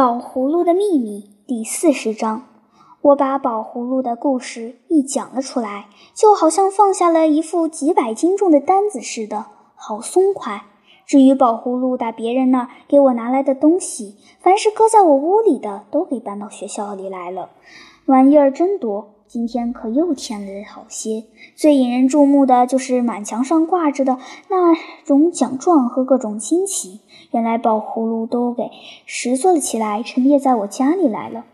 [0.00, 2.46] 宝葫芦的秘密第四十章，
[3.02, 9.44] 我把宝葫芦的故事一讲了出来，就好像放下了一副几百斤重的担子似的，
[9.74, 10.62] 好松快。
[11.04, 17.50] 至于宝葫芦打别人那儿给我拿来的东西，凡是搁在我屋里的，都给搬到学校里来了，
[18.06, 19.10] 玩意儿真多。
[19.32, 21.22] 今天可又添了好些。
[21.54, 24.18] 最引人注目的就是满墙上挂着的
[24.48, 24.74] 那
[25.04, 26.98] 种奖状和各种锦旗。
[27.30, 28.72] 原来宝葫芦都给
[29.06, 31.44] 拾掇了起来，陈列在我家里来了。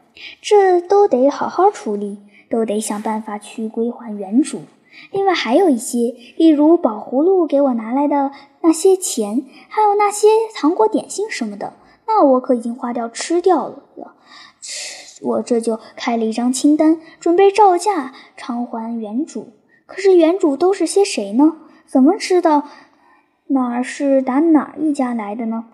[0.40, 4.62] 这都得好好处理，都得想办法去归还原主。
[5.10, 8.30] 另外还有一些，例如宝葫芦给我拿来的
[8.62, 11.74] 那些钱，还有那些糖果点心什么的，
[12.06, 13.82] 那我可已经花掉吃掉了。
[15.22, 19.52] 我这就开了一张清单，准备照价偿还原主。
[19.86, 21.56] 可是原主都是些谁呢？
[21.86, 22.64] 怎么知道
[23.46, 25.66] 哪儿是打哪一家来的呢？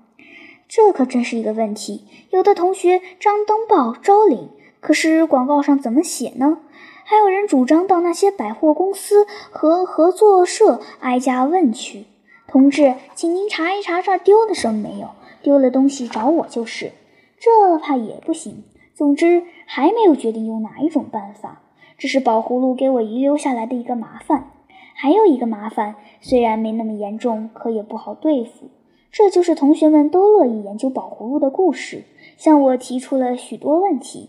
[0.69, 2.07] 这可真是一个问题。
[2.31, 6.59] 有的同学张登报招领，可是广告上怎么写呢？
[7.05, 12.07] 还有人主张到那些百货公司和合作社挨家问去。
[12.47, 15.09] 同志，请您查一查这儿丢了什么没有？
[15.43, 16.93] 丢了东西找我就是。
[17.39, 18.63] 这怕也不行。
[18.95, 21.63] 总之，还没有决定用哪一种办法。
[21.97, 24.51] 这是宝葫芦给我遗留下来的一个麻烦。
[24.95, 28.69] 还有一个麻烦，虽然没那么严重，可也不好对付。
[29.11, 32.05] 这就是同学们都乐意研究宝葫芦的故事，
[32.37, 34.29] 向我提出了许多问题。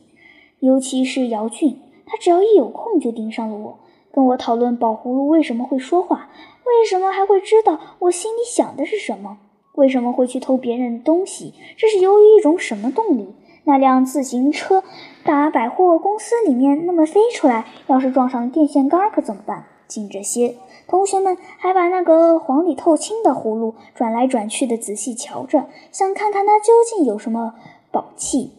[0.59, 3.79] 尤其是姚俊，他只要一有空就盯上了我，
[4.11, 6.29] 跟我讨论宝葫芦为什么会说话，
[6.65, 9.37] 为什么还会知道我心里想的是什么，
[9.75, 13.27] 为什么会去偷别人的东西，这是由于一种什么动力。
[13.65, 14.83] 那辆自行车
[15.23, 19.65] 打百货公司里面那么飞出来，要是撞上电线杆可怎么办？
[19.87, 20.55] 仅这些，
[20.87, 27.53] 同学们还把那个黄里透青的葫芦转来转去的仔细瞧着，想看看它究竟有什么
[27.91, 28.53] 宝器。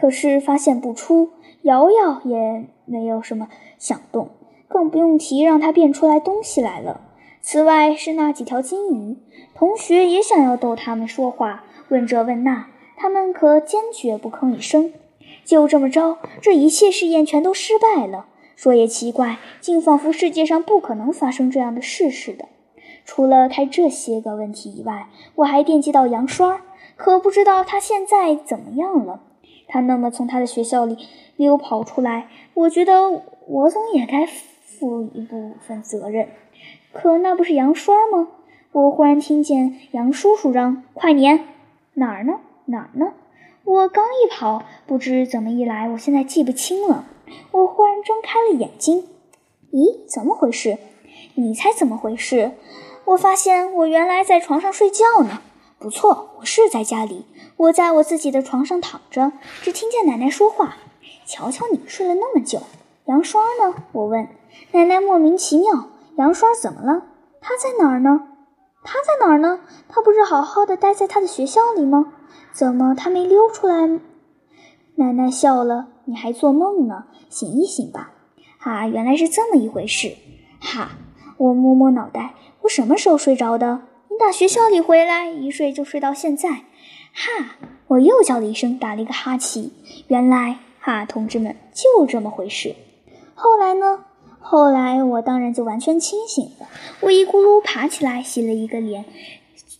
[0.00, 1.30] 可是发现不出，
[1.62, 4.30] 摇摇也没有什么响动，
[4.66, 7.00] 更不用提让它变出来东西来了。
[7.42, 9.18] 此外是那几条金鱼，
[9.54, 12.66] 同学也想要逗它们说话，问这问那。
[13.02, 14.92] 他们可坚决不吭一声，
[15.42, 18.26] 就这么着，这一切试验全都失败了。
[18.56, 22.44] 说也奇怪，竟仿佛世界上不可能发生这样的事似的。
[23.06, 26.60] 除了开这些个问题以外，我还惦记到杨双，
[26.94, 29.22] 可不知道他现在怎么样了。
[29.66, 30.98] 他那么从他的学校里
[31.36, 36.28] 溜跑出来，我觉得我总也该负一部分责任。
[36.92, 38.28] 可那不是杨双吗？
[38.72, 41.46] 我忽然听见杨叔叔嚷：“快撵！
[41.94, 43.12] 哪儿呢？”哪儿呢？
[43.64, 47.06] 我刚一跑，不知怎么一来，我现在记不清了。
[47.52, 49.06] 我忽然睁开了眼睛，
[49.72, 50.78] 咦，怎么回事？
[51.34, 52.52] 你猜怎么回事？
[53.04, 55.42] 我发现我原来在床上睡觉呢。
[55.78, 57.24] 不错，我是在家里，
[57.56, 59.32] 我在我自己的床上躺着，
[59.62, 60.76] 只听见奶奶说话。
[61.24, 62.60] 瞧瞧你睡了那么久，
[63.06, 63.84] 杨双呢？
[63.92, 64.28] 我问
[64.72, 67.04] 奶奶，莫名其妙，杨双怎么了？
[67.40, 68.29] 他在哪儿呢？
[68.82, 69.60] 他在哪儿呢？
[69.88, 72.12] 他不是好好的待在他的学校里吗？
[72.52, 74.00] 怎么他没溜出来？
[74.96, 77.04] 奶奶笑了，你还做梦呢？
[77.28, 78.12] 醒一醒吧！
[78.58, 80.16] 哈，原来是这么一回事。
[80.60, 80.90] 哈，
[81.36, 83.82] 我摸摸脑袋，我什么时候睡着的？
[84.08, 86.50] 你打学校里回来，一睡就睡到现在。
[87.12, 87.56] 哈，
[87.88, 89.70] 我又叫了一声，打了一个哈欠。
[90.08, 92.74] 原来，哈，同志们，就这么回事。
[93.34, 94.04] 后来呢？
[94.40, 96.66] 后来我当然就完全清醒了。
[97.00, 99.04] 我一咕噜爬起来，洗了一个脸，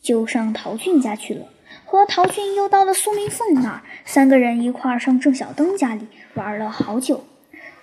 [0.01, 1.47] 就上陶俊家去了。
[1.85, 7.25] 和陶俊又到了苏明凤那儿，三个人一块儿上郑小灯家里玩了好久。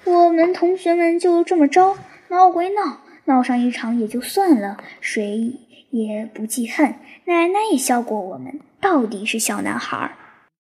[0.06, 1.98] 我们同学们就这么着
[2.30, 5.54] 闹归闹，闹上一场也就算了，谁
[5.90, 6.96] 也不记恨。
[7.26, 10.16] 奶奶也笑过我们，到底是小男孩儿。